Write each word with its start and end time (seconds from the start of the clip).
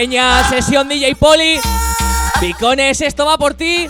Peña, 0.00 0.48
sesión 0.48 0.88
DJ 0.88 1.14
Poli. 1.14 1.60
Picones, 2.40 3.02
esto 3.02 3.26
va 3.26 3.36
por 3.36 3.52
ti. 3.52 3.86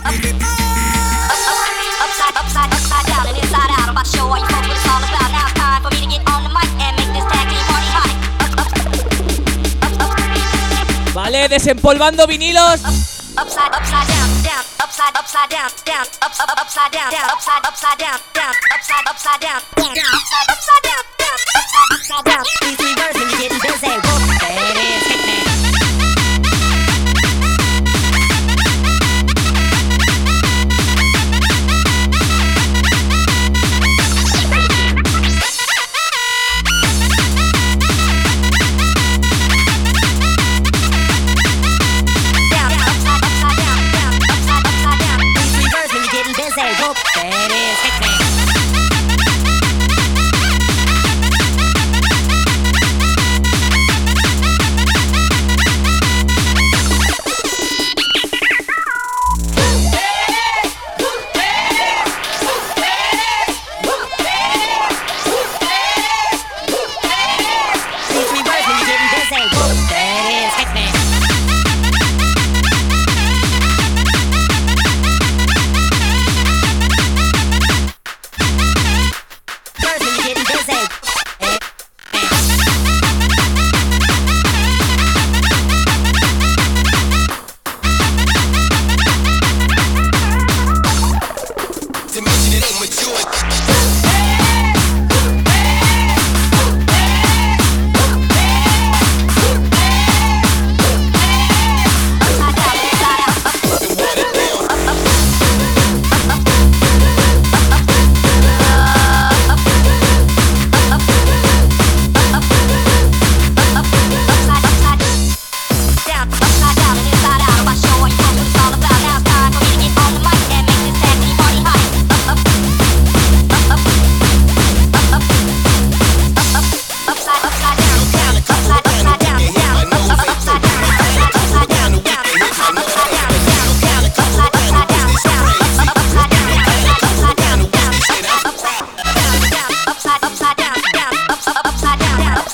Vale, 11.13 11.47
desempolvando 11.47 12.27
vinilos. 12.27 12.81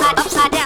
upside, 0.08 0.52
upside 0.52 0.57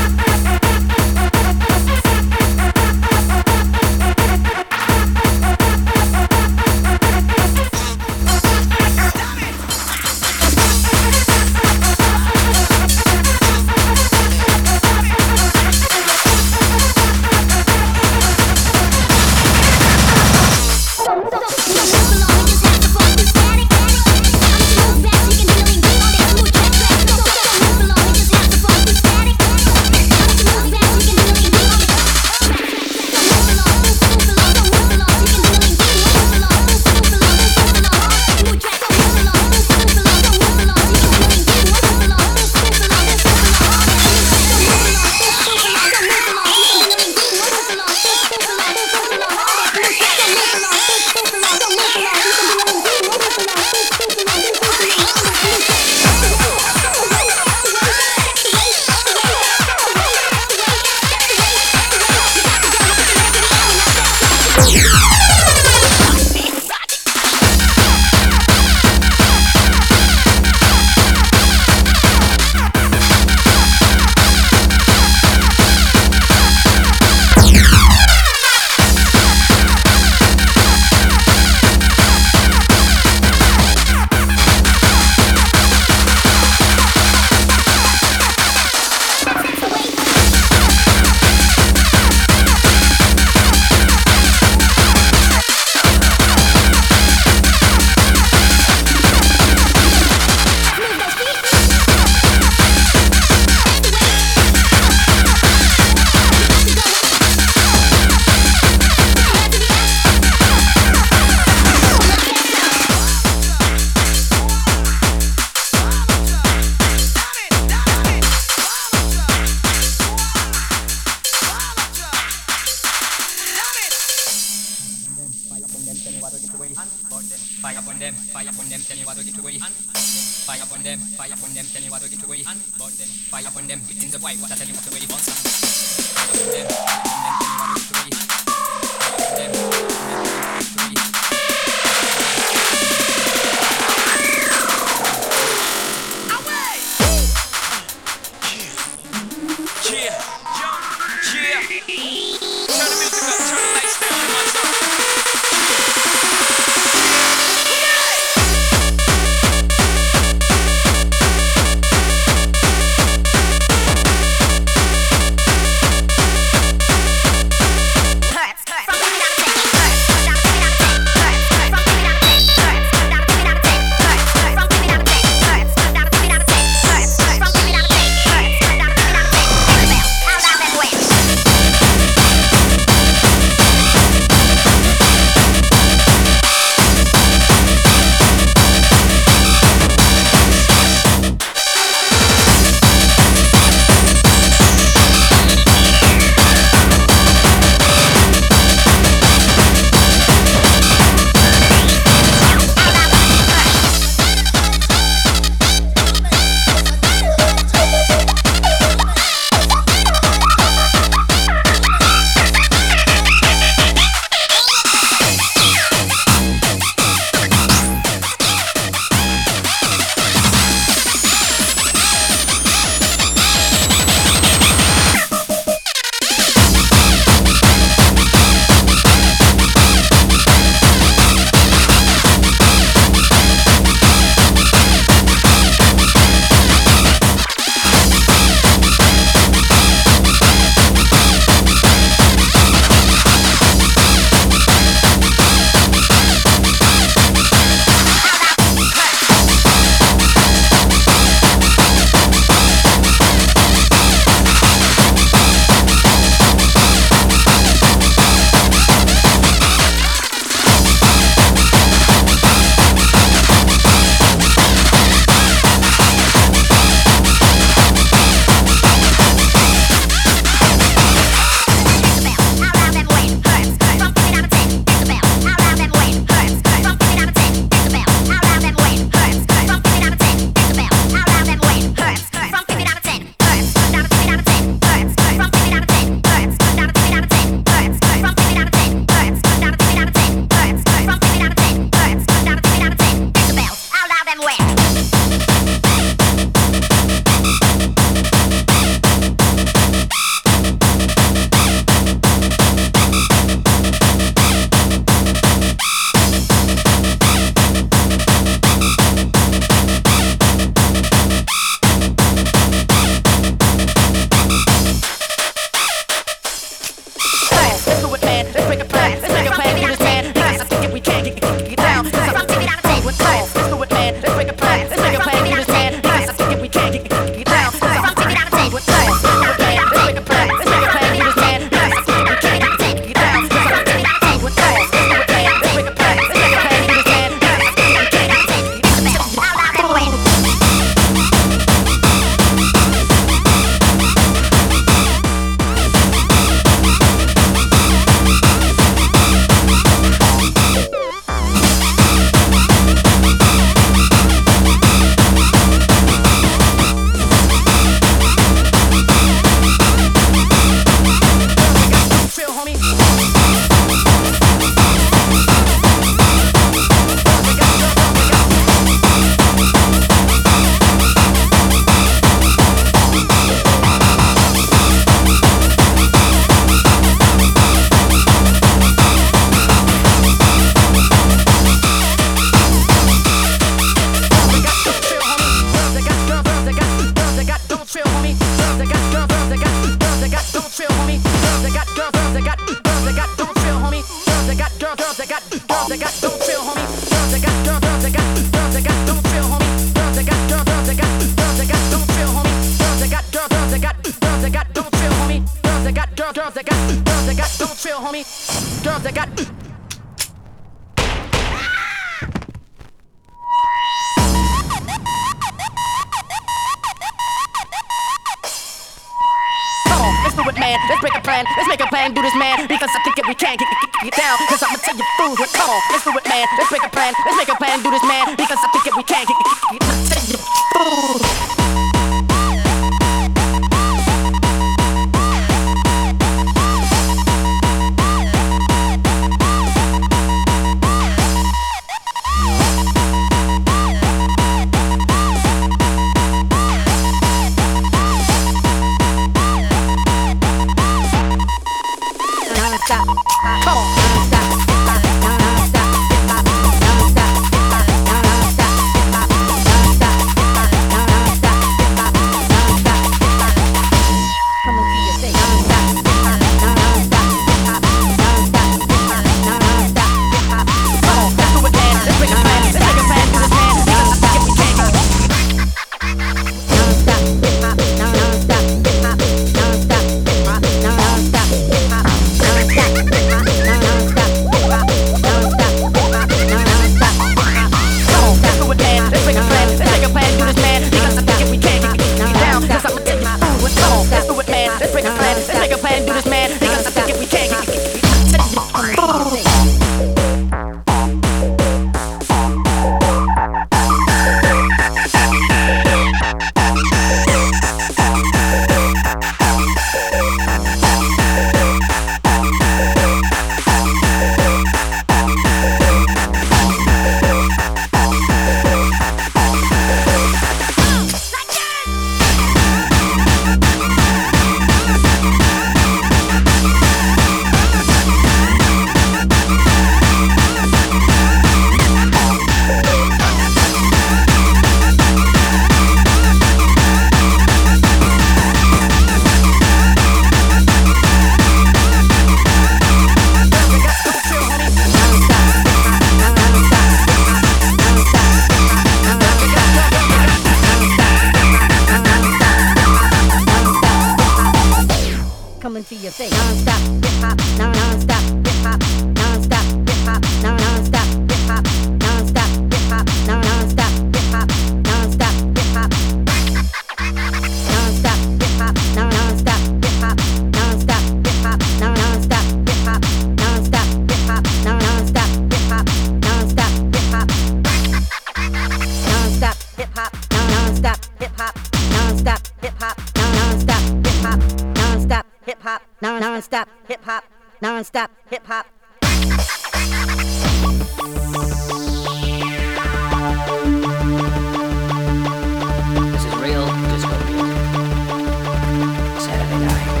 Everybody, 599.62 600.00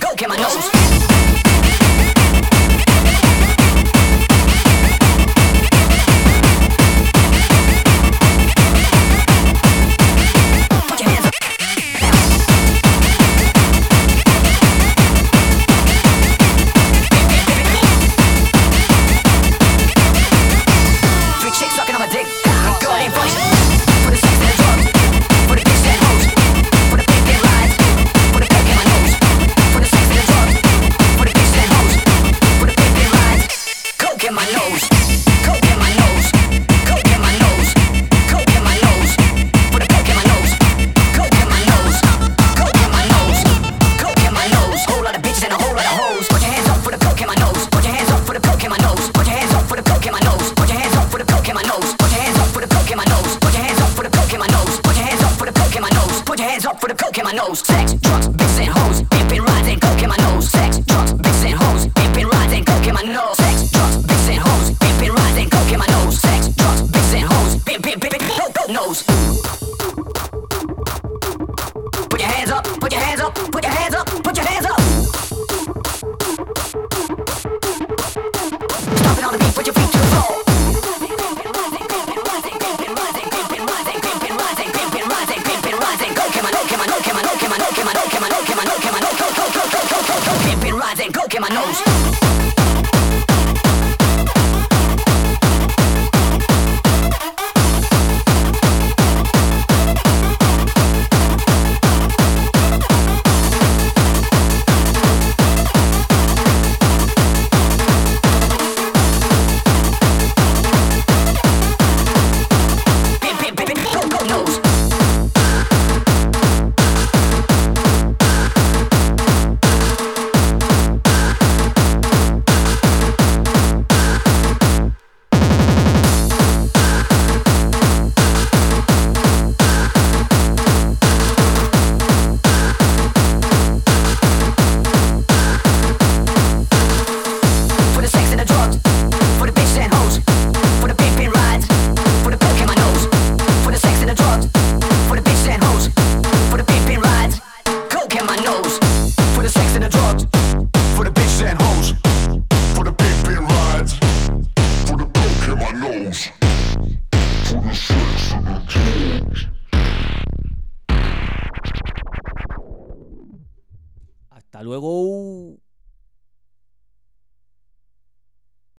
go 0.00 0.14
get 0.16 0.28
my 0.28 0.36
nose. 0.36 0.85